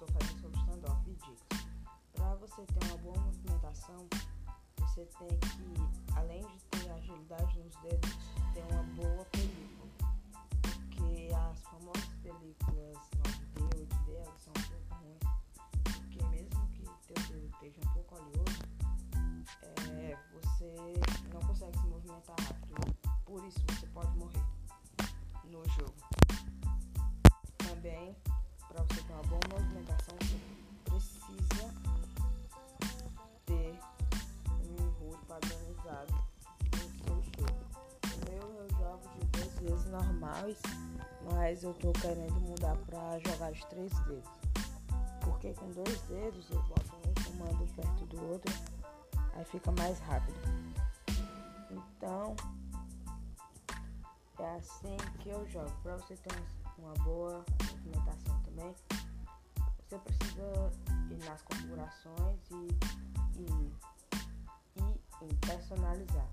estou 0.00 0.08
fazendo 0.18 0.40
sobre 0.40 0.60
stand-off 0.60 1.10
e 1.10 1.14
dicas. 1.14 1.66
Para 2.14 2.34
você 2.36 2.64
ter 2.64 2.84
uma 2.86 2.96
boa 2.98 3.18
movimentação, 3.18 4.08
você 4.78 5.04
tem 5.18 5.28
que, 5.28 6.14
além 6.16 6.40
de 6.46 6.58
ter 6.70 6.90
agilidade 6.90 7.58
nos 7.58 7.74
dedos, 7.82 8.10
ter 8.54 8.64
uma 8.72 8.82
boa 8.94 9.24
película. 9.26 9.90
Porque 10.62 11.34
as 11.34 11.60
famosas 11.64 12.14
películas 12.22 12.96
9D, 13.18 13.88
8D, 13.88 14.14
elas 14.14 14.40
são 14.40 14.52
um 14.56 14.62
pouco 14.68 14.94
ruins. 15.04 15.20
Porque 15.84 16.24
mesmo 16.28 16.66
que 16.72 17.12
teu 17.12 17.22
dedo 17.28 17.46
esteja 17.46 17.80
um 17.86 17.92
pouco 17.92 18.14
oleoso, 18.14 18.62
é, 19.92 20.16
você 20.32 20.94
não 21.30 21.40
consegue 21.40 21.78
se 21.78 21.86
movimentar 21.86 22.36
rápido. 22.40 22.96
Por 23.26 23.44
isso 23.44 23.60
você 23.68 23.86
pode 23.88 24.16
morrer 24.16 24.44
no 25.44 25.62
jogo. 25.68 25.94
Também 27.58 28.16
uma 29.12 29.22
boa 29.24 29.40
movimentação, 29.50 30.16
precisa 30.84 31.74
ter 33.46 33.78
um 34.48 35.08
HUD 35.08 35.18
padronizado 35.26 36.14
no 36.72 36.88
seu 37.04 37.22
jogo. 37.22 37.60
O 38.04 38.30
meu 38.30 38.48
eu 38.60 38.68
jogo 38.70 39.08
de 39.18 39.26
duas 39.26 39.58
vezes 39.58 39.90
normais, 39.90 40.56
mas 41.32 41.62
eu 41.62 41.74
tô 41.74 41.92
querendo 41.92 42.40
mudar 42.40 42.76
para 42.86 43.18
jogar 43.20 43.52
de 43.52 43.66
três 43.66 43.92
dedos. 44.00 44.30
Porque 45.20 45.52
com 45.54 45.70
dois 45.70 46.00
dedos 46.02 46.50
eu 46.50 46.62
boto 46.62 46.96
um 47.06 47.24
comando 47.24 47.66
perto 47.74 48.06
do 48.06 48.30
outro, 48.30 48.54
aí 49.34 49.44
fica 49.44 49.70
mais 49.72 49.98
rápido. 50.00 50.38
Então, 51.70 52.34
é 54.38 54.56
assim 54.56 54.96
que 55.20 55.28
eu 55.28 55.46
jogo. 55.50 55.70
Para 55.82 55.96
você 55.96 56.16
ter 56.16 56.34
uma 56.78 56.94
boa 57.04 57.44
movimentação 57.70 58.40
também, 58.42 58.74
você 59.90 59.98
precisa 59.98 60.72
ir 61.10 61.24
nas 61.24 61.42
configurações 61.42 62.38
e, 62.52 62.68
e, 63.40 63.72
e 64.76 65.24
em 65.24 65.34
personalizar. 65.40 66.28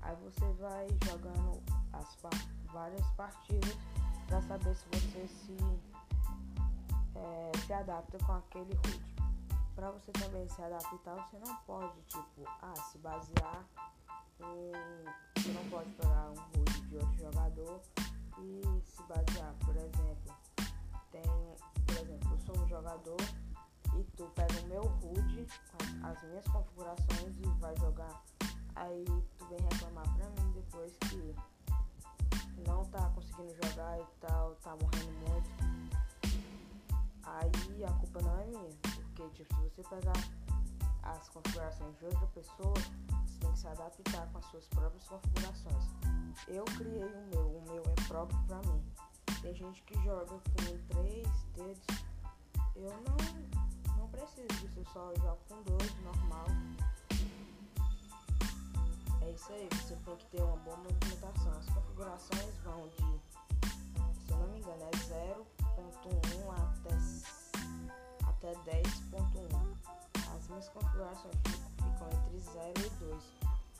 Aí 0.00 0.16
você 0.16 0.50
vai 0.54 0.86
jogando 1.04 1.62
as 1.92 2.16
várias 2.72 3.06
partidas 3.10 3.76
para 4.26 4.40
saber 4.40 4.74
se 4.74 4.86
você 4.90 5.28
se, 5.28 5.56
é, 7.14 7.52
se 7.66 7.72
adapta 7.74 8.16
com 8.24 8.32
aquele 8.32 8.72
HUD. 8.72 9.16
Para 9.74 9.90
você 9.90 10.10
também 10.12 10.48
se 10.48 10.62
adaptar, 10.62 11.28
você 11.28 11.38
não 11.46 11.56
pode 11.66 12.00
tipo, 12.06 12.42
ah, 12.62 12.74
se 12.90 12.96
basear 12.98 13.64
em. 14.40 15.42
Você 15.42 15.52
não 15.52 15.64
pode 15.68 15.90
pegar 15.90 16.30
um 16.30 16.60
HUD 16.60 16.80
de 16.88 16.96
outro 16.96 17.18
jogador 17.18 17.80
e 18.38 18.77
jogador 22.68 23.20
e 23.96 24.04
tu 24.16 24.24
pega 24.34 24.60
o 24.60 24.66
meu 24.68 24.82
HUD, 24.82 25.46
as 26.02 26.22
minhas 26.22 26.44
configurações 26.46 27.36
e 27.38 27.60
vai 27.60 27.76
jogar. 27.76 28.22
Aí 28.76 29.04
tu 29.38 29.46
vem 29.46 29.58
reclamar 29.72 30.04
pra 30.14 30.28
mim 30.30 30.52
depois 30.52 30.96
que 31.08 31.34
não 32.66 32.84
tá 32.86 33.10
conseguindo 33.14 33.54
jogar 33.64 33.98
e 33.98 34.06
tal, 34.20 34.54
tá 34.56 34.76
morrendo 34.76 35.12
muito. 35.28 35.48
Aí 37.24 37.84
a 37.84 37.92
culpa 37.92 38.22
não 38.22 38.40
é 38.40 38.46
minha, 38.46 38.70
porque 38.82 39.28
tipo, 39.30 39.54
se 39.54 39.68
você 39.70 39.82
pegar 39.84 40.12
as 41.02 41.28
configurações 41.30 41.96
de 41.98 42.04
outra 42.04 42.26
pessoa, 42.28 42.74
você 43.26 43.38
tem 43.40 43.52
que 43.52 43.58
se 43.58 43.66
adaptar 43.66 44.28
com 44.28 44.38
as 44.38 44.44
suas 44.46 44.66
próprias 44.68 45.04
configurações. 45.04 45.84
Eu 46.46 46.64
criei 46.64 47.04
o 47.04 47.26
meu, 47.30 47.46
o 47.58 47.64
meu 47.68 47.82
é 47.82 48.06
próprio 48.06 48.38
pra 48.46 48.58
mim. 48.62 48.84
Tem 49.42 49.54
gente 49.54 49.82
que 49.82 49.94
joga 50.02 50.26
com 50.26 50.40
três 50.88 51.44
dedos. 51.54 52.07
Eu 52.80 52.94
não, 53.08 53.96
não 53.96 54.08
preciso 54.08 54.46
disso, 54.46 54.84
só 54.92 55.12
jogo 55.16 55.38
com 55.48 55.60
dois, 55.64 56.00
normal. 56.04 56.46
É 59.20 59.30
isso 59.32 59.52
aí, 59.52 59.68
você 59.72 59.96
tem 59.96 60.16
que 60.16 60.26
ter 60.26 60.42
uma 60.42 60.56
boa 60.58 60.76
movimentação. 60.76 61.50
As 61.58 61.66
configurações 61.66 62.54
vão 62.62 62.88
de, 62.88 63.20
se 64.24 64.30
eu 64.30 64.38
não 64.38 64.46
me 64.48 64.60
engano, 64.60 64.84
é 64.84 64.90
0.1 64.90 65.42
até, 68.28 68.52
até 68.52 68.80
10.1. 68.80 69.76
As 70.36 70.48
minhas 70.48 70.68
configurações 70.68 71.34
ficam 71.42 72.08
entre 72.12 72.38
0 72.38 72.72
e 72.78 72.90
2. 73.00 73.24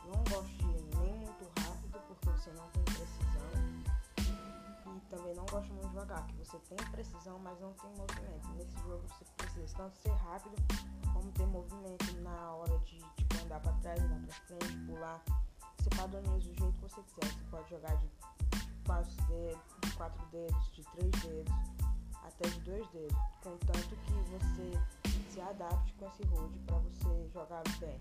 Não 0.06 0.24
gosto 0.24 0.56
de 0.56 0.96
nem 0.96 1.14
muito 1.18 1.44
rápido 1.60 2.00
porque 2.08 2.30
você 2.30 2.50
não 2.50 2.68
tem 2.70 2.82
precisão. 2.82 3.52
E 4.96 5.00
também 5.08 5.34
não 5.36 5.46
gosto 5.46 5.72
muito 5.72 5.87
devagar, 5.98 6.26
que 6.26 6.34
você 6.36 6.58
tem 6.60 6.76
precisão, 6.90 7.38
mas 7.40 7.58
não 7.60 7.72
tem 7.72 7.90
movimento. 7.90 8.48
Nesse 8.56 8.76
jogo 8.82 9.02
você 9.08 9.24
precisa 9.36 9.76
tanto 9.76 9.98
ser 9.98 10.12
rápido 10.12 10.54
como 11.12 11.32
ter 11.32 11.46
movimento 11.46 12.20
na 12.20 12.54
hora 12.54 12.78
de 12.80 12.98
tipo, 13.16 13.44
andar 13.44 13.60
para 13.60 13.72
trás, 13.74 14.00
andar 14.00 14.20
para 14.26 14.34
frente, 14.46 14.86
pular. 14.86 15.22
Você 15.76 15.90
padroniza 15.90 16.36
do 16.36 16.54
jeito 16.54 16.72
que 16.72 16.80
você 16.82 17.02
quiser. 17.02 17.32
Você 17.32 17.44
pode 17.50 17.70
jogar 17.70 17.96
de 17.96 18.08
quatro 18.86 19.24
dedos, 19.26 19.62
de 19.82 19.92
quatro 19.96 20.26
dedos, 20.26 20.72
de 20.72 20.82
três 20.84 21.10
dedos, 21.22 21.54
até 22.24 22.48
de 22.48 22.60
dois 22.60 22.88
dedos. 22.90 23.16
Contanto 23.42 23.96
que 24.04 24.12
você 24.12 25.32
se 25.32 25.40
adapte 25.40 25.94
com 25.94 26.06
esse 26.06 26.22
HUD 26.22 26.58
para 26.60 26.78
você 26.78 27.28
jogar 27.32 27.62
bem. 27.80 27.98